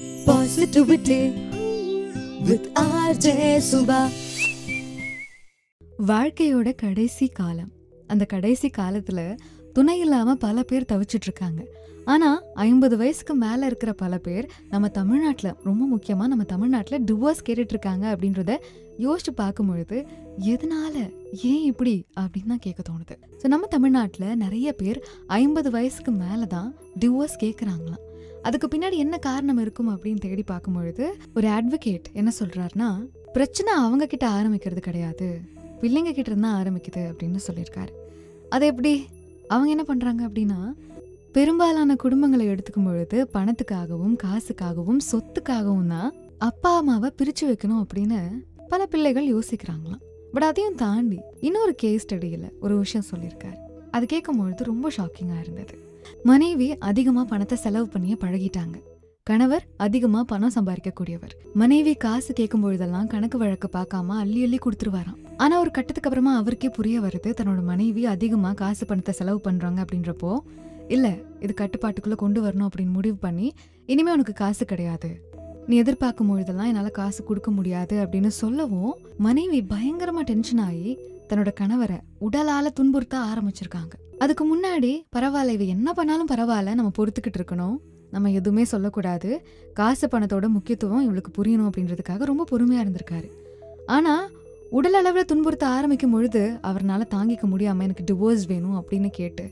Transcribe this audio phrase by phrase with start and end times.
[0.00, 1.32] Positivity
[2.44, 4.08] with RJ Subha.
[6.06, 7.72] வாழ்க்கையோட கடைசி காலம்.
[8.06, 9.38] அந்த கடைசி காலத்துல
[9.72, 11.32] துணை இல்லாம பல பேர் தவிச்சிட்டு
[12.06, 18.04] ஆனால் ஐம்பது வயசுக்கு மேலே இருக்கிற பல பேர் நம்ம தமிழ்நாட்டில் ரொம்ப முக்கியமாக நம்ம தமிழ்நாட்டில் டிவோர்ஸ் கேட்டுட்ருக்காங்க
[18.12, 18.56] அப்படின்றத
[18.98, 20.06] யோசிச்சு பார்க்கும்பொழுது
[20.38, 20.94] எதனால?
[21.42, 22.06] ஏன் இப்படி?
[22.20, 23.14] அப்படின்னு தான் கேட்க தோணுது.
[23.42, 28.02] ஸோ நம்ம தமிழ்நாட்டில் நிறைய பேர் ஐம்பது வயசுக்கு மேலே தான் டிவோர்ஸ் கேட்குறாங்களாம்
[28.42, 34.28] அதுக்கு பின்னாடி என்ன காரணம் இருக்கும் அப்படின்னு தேடி பார்க்கும்பொழுது ஒரு அட்வொகேட் என்ன சொல்கிறாருன்னா பிரச்சனை அவங்க கிட்ட
[34.28, 35.40] ஆரம்பிக்கிறது கிடையாது.
[35.80, 37.92] பிள்ளைங்க கிட்ட இருந்தால் ஆரம்பிக்குது அப்படின்னு சொல்லியிருக்காரு.
[38.48, 39.06] அது எப்படி?
[39.48, 40.60] அவங்க என்ன பண்ணுறாங்க அப்படின்னா
[41.36, 46.14] பெரும்பாலான குடும்பங்களை எடுத்துக்கும் பொழுது பணத்துக்காகவும் காசுக்காகவும் சொத்துக்காகவும் தான்
[46.46, 48.20] அப்பா அம்மாவை பிரிச்சு வைக்கணும் அப்படின்னு
[48.70, 50.00] பல பிள்ளைகள் யோசிக்கிறாங்களாம்.
[50.32, 51.18] பட் அதையும் தாண்டி
[51.48, 53.58] இன்னொரு கேஸ் ஸ்டடியில் ஒரு விஷயம் சொல்லியிருக்காரு.
[53.96, 55.74] அது கேட்கும் பொழுது ரொம்ப ஷாக்கிங்காக இருந்தது.
[56.30, 58.76] மனைவி அதிகமா பணத்தை செலவு பண்ணியே பழகிட்டாங்க.
[59.26, 61.34] கணவர் அதிகமா பணம் சம்பாதிக்கக்கூடியவர்.
[61.62, 65.18] மனைவி காசு கேட்கும் பொழுதெல்லாம் கணக்கு வழக்கு பார்க்காம அள்ளி அள்ளி கொடுத்துருவாராம்.
[65.44, 70.32] ஆனால் ஒரு கட்டத்துக்கு அப்புறமா அவருக்கே புரிய வருது தன்னோட மனைவி அதிகமா காசு பணத்தை செலவு பண்றாங்க அப்படின்றப்போ
[70.88, 73.52] இல்லை இது கட்டுப்பாட்டுக்குள்ளே கொண்டு வரணும் அப்படின்னு முடிவு பண்ணி
[73.86, 75.10] இனிமேல் உனக்கு காசு கிடையாது.
[75.66, 80.98] நீ எதிர்பார்க்கும் பொழுதெல்லாம் என்னால் காசு கொடுக்க முடியாது அப்படின்னு சொல்லவும் மனைவி பயங்கரமாக டென்ஷன் ஆகி
[81.28, 83.94] தன்னோட கணவரை உடலால் துன்புறுத்த ஆரம்பிச்சிருக்காங்க.
[84.18, 87.76] அதுக்கு முன்னாடி பரவாயில்ல இவ என்ன பண்ணாலும் பரவாயில்ல நம்ம பொறுத்துக்கிட்டு இருக்கணும்.
[88.10, 89.30] நம்ம எதுவுமே சொல்லக்கூடாது.
[89.74, 93.28] காசு பணத்தோட முக்கியத்துவம் இவளுக்கு புரியணும் அப்படின்றதுக்காக ரொம்ப பொறுமையாக இருந்திருக்காரு.
[93.86, 94.24] ஆனால்
[94.70, 99.44] உடல் அளவில் துன்புறுத்த ஆரம்பிக்கும் பொழுது அவர்னால தாங்கிக்க முடியாமல் எனக்கு டிவோர்ஸ் வேணும் அப்படின்னு கேட்டு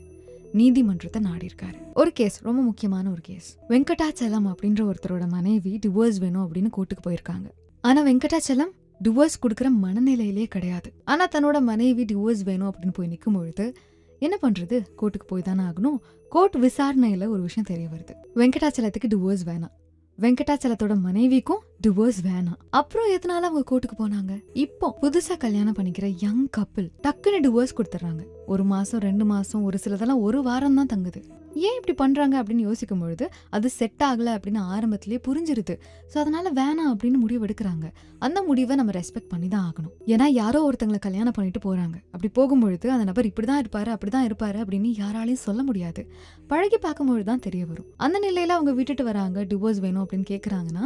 [0.55, 1.79] நீதிமன்றத்தை நாடியிருக்காரு.
[1.93, 7.47] ஒரு கேஸ் ரொம்ப முக்கியமான ஒரு கேஸ் வெங்கடாச்சலம் அப்படின்ற ஒருத்தரோட மனைவி டிவோர்ஸ் வேணும் அப்படின்னு கோர்ட்டுக்கு போயிருக்காங்க.
[7.81, 8.71] ஆனா வெங்கடாச்சலம்
[9.03, 10.93] டிவோர்ஸ் கொடுக்குற மனநிலையிலே கிடையாது.
[11.03, 13.73] ஆனா தன்னோட மனைவி டிவோர்ஸ் வேணும் அப்படின்னு போய் நிற்கும் பொழுது
[14.19, 14.85] என்ன பண்றது?
[15.01, 15.97] கோர்ட்டுக்கு போய் தானே ஆகணும்.
[16.29, 18.13] கோர்ட் விசாரணையில ஒரு விஷயம் தெரிய வருது.
[18.35, 19.73] வெங்கடாச்சலத்துக்கு டிவோர்ஸ் வேணாம்.
[20.19, 22.59] வெங்கடாச்சலத்தோட மனைவிக்கும் டிவோர்ஸ் வேணாம்.
[22.79, 24.33] அப்புறம் எதனால அவங்க கோர்ட்டுக்கு போனாங்க?
[24.65, 28.23] இப்போ புதுசா கல்யாணம் பண்ணிக்கிற யங் கப்பிள் டக்குன்னு டிவோர்ஸ் கொடுத்துட்றாங்க.
[28.53, 31.21] ஒரு மாசம் ரெண்டு மாசம் ஒரு சிலதெல்லாம் ஒரு வாரம் தான் தங்குது.
[31.65, 33.25] ஏன் இப்படி பண்றாங்க அப்படின்னு யோசிக்கும் பொழுது
[33.55, 35.75] அது செட் ஆகல அப்படின்னு ஆரம்பத்திலேயே புரிஞ்சிருது.
[36.11, 37.85] ஸோ அதனால வேணாம் அப்படின்னு முடிவு எடுக்கிறாங்க.
[38.25, 39.93] அந்த முடிவை நம்ம ரெஸ்பெக்ட் பண்ணி தான் ஆகணும்.
[40.13, 41.97] ஏன்னா யாரோ ஒருத்தங்களை கல்யாணம் பண்ணிட்டு போறாங்க.
[42.13, 46.03] அப்படி போகும்பொழுது அந்த நபர் இப்படிதான் இருப்பாரு அப்படிதான் இருப்பாரு அப்படின்னு யாராலையும் சொல்ல முடியாது.
[46.51, 47.87] பழகி பார்க்கும்பொழுது தான் தெரிய வரும்.
[48.07, 50.85] அந்த நிலையில அவங்க விட்டுட்டு வராங்க டிவோர்ஸ் வேணும் அப்படின்னு கேட்குறாங்கன்னா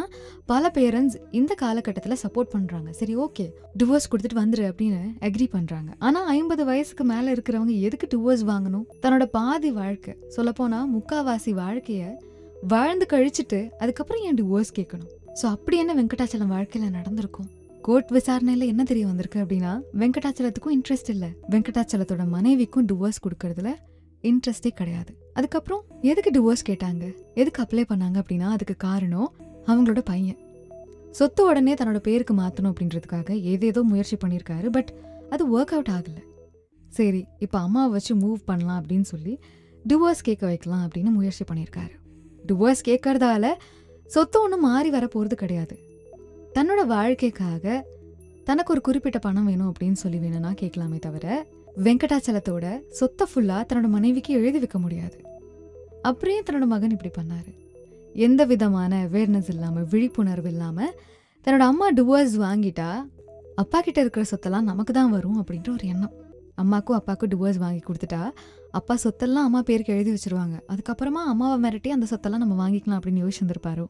[0.54, 3.46] பல பேரண்ட்ஸ் இந்த காலகட்டத்தில் சப்போர்ட் பண்ணுறாங்க சரி ஓகே
[3.80, 8.86] டிவோர்ஸ் கொடுத்துட்டு வந்துரு அப்படின்னு அக்ரி பண்ணுறாங்க ஆனால் ஐம்பது வயசுக்கு மேலே இருக்கிறவங்க எதுக்கு டிவோர்ஸ் வாங்கணும்?
[9.04, 10.16] தன்னோட பாதி வாழ்க்கை.
[10.36, 12.10] சொல்லப்போனால் முக்காவாசி வாழ்க்கையை
[12.74, 15.12] வாழ்ந்து கழிச்சிட்டு அதுக்கப்புறம் ஏன் டிவோர்ஸ் கேட்கணும்?
[15.40, 17.50] ஸோ அப்படி என்ன வெங்கடாச்சலம் வாழ்க்கையில் நடந்திருக்கும்?
[17.86, 21.30] கோர்ட் விசாரணையில என்ன தெரிய வந்திருக்கு அப்படின்னா வெங்கடாச்சலத்துக்கும் இன்ட்ரெஸ்ட் இல்லை.
[21.54, 23.72] வெங்கடாச்சலத்தோட மனைவிக்கும் டிவோர்ஸ் கொடுக்கறதுல
[24.24, 25.12] இன்ட்ரெஸ்டே கிடையாது.
[25.34, 27.06] அதுக்கப்புறம் எதுக்கு டிவோர்ஸ் கேட்டாங்க?
[27.42, 29.30] எதுக்கு அப்ளை பண்ணாங்க அப்படின்னா அதுக்கு காரணம்
[29.70, 30.40] அவங்களோட பையன்.
[31.12, 34.94] சொத்து உடனே தன்னோட பேருக்கு மாற்றணும் அப்படின்றதுக்காக ஏதேதோ முயற்சி பண்ணியிருக்காரு பட்
[35.30, 36.18] அது ஒர்க் அவுட் ஆகல.
[36.90, 39.40] சரி இப்போ அம்மாவை வச்சு மூவ் பண்ணலாம் அப்படின்னு சொல்லி
[39.88, 41.96] டிவோர்ஸ் கேட்க வைக்கலாம் அப்படின்னு முயற்சி பண்ணியிருக்காரு.
[42.48, 43.48] டிவோர்ஸ் கேட்கறதால
[44.06, 45.80] சொத்து ஒன்றும் மாறி வர போகிறது கிடையாது.
[46.54, 47.86] தன்னோட வாழ்க்கைக்காக
[48.44, 51.46] தனக்கு ஒரு குறிப்பிட்ட பணம் வேணும் அப்படின்னு சொல்லி வேணும்னா கேட்கலாமே தவிர
[51.78, 55.24] வெங்கடாச்சலத்தோட சொத்தை ஃபுல்லாக தன்னோட மனைவிக்கு எழுதி வைக்க முடியாது.
[56.02, 57.52] அப்படியே தன்னோட மகன் இப்படி பண்ணாரு.
[58.14, 60.94] எந்த விதமான அவேர்னஸ் இல்லாமல் விழிப்புணர்வு இல்லாமல்
[61.46, 62.90] தன்னோட அம்மா டிவோர்ஸ் வாங்கிட்டா
[63.56, 66.14] அப்பா கிட்ட இருக்கிற சொத்தெல்லாம் நமக்கு தான் வரும் அப்படின்ற ஒரு எண்ணம்.
[66.56, 68.30] அம்மாக்கும் அப்பாவுக்கும் டிவோர்ஸ் வாங்கி கொடுத்துட்டா
[68.72, 70.56] அப்பா சொத்தெல்லாம் அம்மா பேருக்கு எழுதி வச்சுருவாங்க.
[70.68, 73.86] அதுக்கப்புறமா அம்மாவை மிரட்டி அந்த சொத்தெல்லாம் நம்ம வாங்கிக்கலாம் அப்படின்னு யோசிச்சிருந்திருப்பாரோ?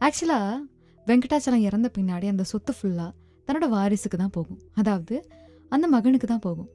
[0.00, 0.58] ஆக்சுவலாக
[1.06, 3.10] வெங்கடாச்சலம் இறந்த பின்னாடி அந்த சொத்து ஃபுல்லாக
[3.46, 4.60] தன்னோட வாரிசுக்கு தான் போகும்.
[4.74, 5.28] அதாவது
[5.68, 6.68] அந்த மகனுக்கு தான் போகும்.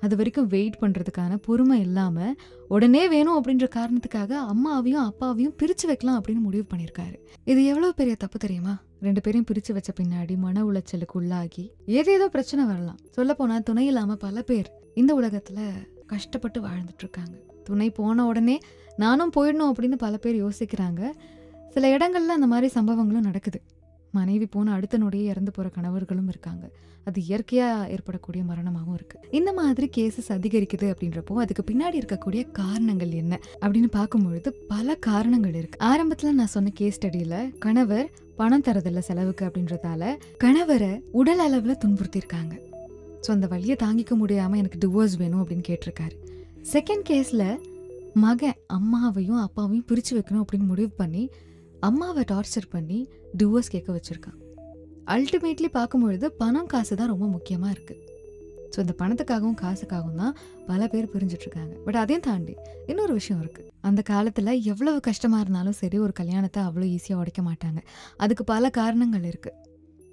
[0.00, 2.34] அது வரைக்கும் வெயிட் பண்ணுறதுக்கான பொறுமை இல்லாமல்
[2.68, 8.38] உடனே வேணும் அப்படின்ற காரணத்துக்காக அம்மாவையும் அப்பாவையும் பிரித்து வைக்கலாம் அப்படின்னு முடிவு பண்ணியிருக்காரு இது எவ்வளோ பெரிய தப்பு
[8.38, 8.74] தெரியுமா?
[9.00, 12.98] ரெண்டு பேரையும் பிரித்து வச்ச பின்னாடி மன உளைச்சலுக்கு உள்ளாகி ஏதேதோ பிரச்சனை வரலாம்.
[13.10, 15.64] சொல்லப்போனால் துணை இல்லாமல் பல பேர் இந்த உலகத்தில்
[16.06, 18.58] கஷ்டப்பட்டு வாழ்ந்துட்டுருக்காங்க துணை போன உடனே
[18.96, 21.02] நானும் போயிடணும் அப்படின்னு பல பேர் யோசிக்கிறாங்க.
[21.74, 23.58] சில இடங்கள்ல அந்த மாதிரி சம்பவங்களும் நடக்குது.
[24.12, 26.64] மனைவி போன அடுத்த நொடியே இறந்து போகிற கணவர்களும் இருக்காங்க.
[27.04, 33.40] அது இயற்கையாக ஏற்படக்கூடிய மரணமாகவும் இருக்குது இந்த மாதிரி கேசஸ் அதிகரிக்குது அப்படின்றப்போ அதுக்கு பின்னாடி இருக்கக்கூடிய காரணங்கள் என்ன
[33.60, 40.12] அப்படின்னு பார்க்கும்பொழுது பல காரணங்கள் இருக்குது ஆரம்பத்தில் நான் சொன்ன கேஸ் ஸ்டடியில் கணவர் பணம் தரதில்லை செலவுக்கு அப்படின்றதால
[40.44, 42.54] கணவரை உடல் அளவில் துன்புறுத்தியிருக்காங்க.
[43.24, 46.14] ஸோ அந்த வழியை தாங்கிக்க முடியாமல் எனக்கு டிவோர்ஸ் வேணும் அப்படின்னு கேட்டிருக்காரு.
[46.74, 47.48] செகண்ட் கேஸில்
[48.14, 51.30] மகன் அம்மாவையும் அப்பாவையும் பிரித்து வைக்கணும் அப்படின்னு முடிவு பண்ணி
[51.80, 53.08] அம்மாவை டார்ச்சர் பண்ணி
[53.38, 54.38] டிவோர்ஸ் கேட்க வச்சுருக்கான்.
[55.06, 58.04] அல்டிமேட்லி பார்க்கும்பொழுது பணம் காசு தான் ரொம்ப முக்கியமாக இருக்குது
[58.76, 60.34] ஸோ இந்த பணத்துக்காகவும் காசுக்காகவும் தான்
[60.66, 62.54] பல பேர் பிரிஞ்சிட்ருக்காங்க பட் அதையும் தாண்டி
[62.86, 67.80] இன்னொரு விஷயம் இருக்குது அந்த காலத்தில் எவ்வளவு கஷ்டமாக இருந்தாலும் சரி ஒரு கல்யாணத்தை அவ்வளோ ஈஸியாக உடைக்க மாட்டாங்க.
[68.16, 69.67] அதுக்கு பல காரணங்கள் இருக்குது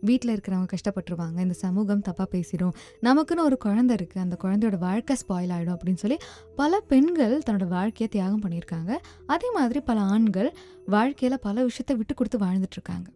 [0.10, 1.38] வீட்டில் இருக்கிறவங்க கஷ்டப்பட்டுருவாங்க.
[1.46, 2.74] இந்த சமூகம் தப்பாக பேசிடும்
[3.08, 6.18] நமக்குன்னு ஒரு குழந்தை இருக்குது அந்த குழந்தையோட வாழ்க்கை ஸ்பாயில் ஆகிடும் அப்படின்னு சொல்லி
[6.62, 8.92] பல பெண்கள் தன்னோட வாழ்க்கையை தியாகம் பண்ணியிருக்காங்க.
[9.36, 10.50] அதே மாதிரி பல ஆண்கள்
[10.96, 13.08] வாழ்க்கையில் பல விஷயத்தை விட்டு கொடுத்து வாழ்ந்துட்டுருக்காங்க.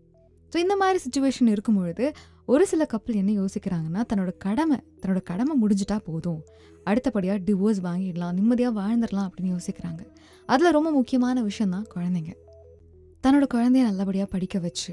[0.51, 2.05] ஸோ இந்த மாதிரி சுச்சுவேஷன் இருக்கும் பொழுது
[2.53, 6.39] ஒரு சில கப்பல் என்ன யோசிக்கிறாங்கன்னா தன்னோட கடமை தன்னோட கடமை முடிஞ்சிட்டா போதும்.
[6.89, 10.01] அடுத்தபடியாக டிவோர்ஸ் வாங்கிடலாம் நிம்மதியாக வாழ்ந்துடலாம் அப்படின்னு யோசிக்கிறாங்க.
[10.53, 12.31] அதில் ரொம்ப முக்கியமான விஷயம் தான் குழந்தைங்க.
[13.23, 14.91] தன்னோட குழந்தைய நல்லபடியாக படிக்க வச்சு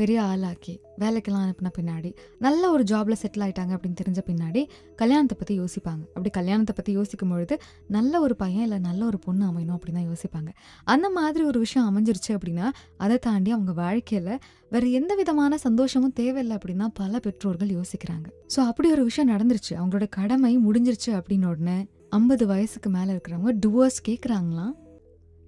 [0.00, 2.10] பெரிய ஆளாக்கி வேலைக்கெல்லாம் அனுப்பின பின்னாடி
[2.44, 4.62] நல்ல ஒரு ஜாப்ல செட்டில் ஆயிட்டாங்க அப்படின்னு தெரிஞ்ச பின்னாடி
[5.00, 6.02] கல்யாணத்தை பற்றி யோசிப்பாங்க.
[6.14, 7.54] அப்படி கல்யாணத்தை பற்றி யோசிக்கும் பொழுது
[7.96, 10.50] நல்ல ஒரு பையன் இல்லை நல்ல ஒரு பொண்ணு அமையணும் அப்படின்னு தான் யோசிப்பாங்க.
[10.94, 12.68] அந்த மாதிரி ஒரு விஷயம் அமைஞ்சிருச்சு அப்படின்னா
[13.04, 14.32] அதை தாண்டி அவங்க வாழ்க்கையில்
[14.74, 18.26] வேற எந்த விதமான சந்தோஷமும் தேவையில்லை அப்படின்னா பல பெற்றோர்கள் யோசிக்கிறாங்க.
[18.54, 19.72] ஸோ அப்படி ஒரு விஷயம் நடந்துருச்சு.
[19.80, 21.78] அவங்களோட கடமை முடிஞ்சிருச்சு அப்படின்னு உடனே
[22.20, 24.72] ஐம்பது வயசுக்கு மேலே இருக்கிறவங்க டிவோர்ஸ் கேட்குறாங்களாம்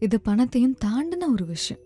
[0.07, 1.83] இது பணத்தையும் தாண்டின ஒரு விஷயம்.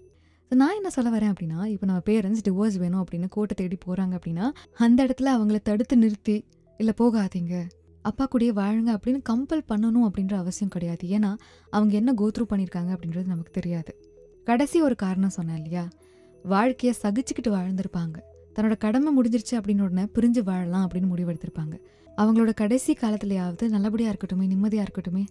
[0.51, 4.15] ஸோ நான் என்ன சொல்ல வரேன் அப்படின்னா இப்போ நம்ம பேரண்ட்ஸ் டிவோர்ஸ் வேணும் அப்படின்னு கோர்ட்டை தேடி போகிறாங்க
[4.19, 6.45] அப்படின்னா அந்த இடத்துல அவங்கள தடுத்து நிறுத்தி
[6.81, 7.55] இல்லை போகாதீங்க.
[8.03, 11.09] அப்பா கூடயே வாழுங்க அப்படின்னு கம்பல் பண்ணணும் அப்படின்ற அவசியம் கிடையாது.
[11.09, 11.31] ஏன்னா
[11.71, 13.93] அவங்க என்ன கோத்ரூ பண்ணியிருக்காங்க அப்படின்றது நமக்கு தெரியாது.
[14.45, 15.85] கடைசி ஒரு காரணம் சொன்னேன் இல்லையா?
[16.45, 18.17] வாழ்க்கையை சகிச்சுக்கிட்டு வாழ்ந்திருப்பாங்க.
[18.57, 21.75] தன்னோட கடமை முடிஞ்சிருச்சு அப்படின்னு உடனே பிரிஞ்சு வாழலாம் அப்படின்னு முடிவெடுத்திருப்பாங்க.
[22.19, 25.25] அவங்களோட கடைசி காலத்துலையாவது நல்லபடியாக இருக்கட்டுமே நிம்மதியாக இருக்கட்டுமே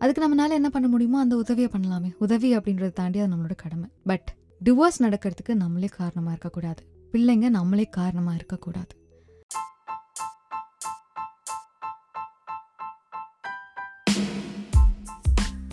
[0.00, 2.10] அதுக்கு நம்மளால என்ன பண்ண முடியுமோ அந்த உதவியை பண்ணலாமே.
[2.18, 3.88] உதவி அப்படின்றத தாண்டி அது நம்மளோட கடமை.
[4.06, 4.28] பட்
[4.64, 6.82] டிவோர்ஸ் நடக்கிறதுக்கு நம்மளே காரணமாக இருக்கக்கூடாது.
[7.12, 8.92] பிள்ளைங்க நம்மளே காரணமாக இருக்கக்கூடாது.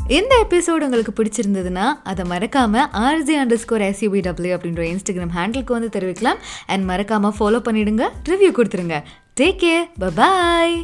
[0.08, 6.00] இந்த எபிசோடு உங்களுக்கு பிடிச்சிருந்ததுன்னா அதை மறக்காம RJ underscore SUB W அப்படின்ற இன்ஸ்டாகிராம் ஹேண்டிலுக்கு வந்து
[6.00, 6.40] தெரிவிக்கலாம்.
[6.68, 9.00] அண்ட் மறக்காம ஃபாலோ பண்ணிடுங்க ரிவ்யூ கொடுத்துருங்க.
[9.42, 10.78] Take care bye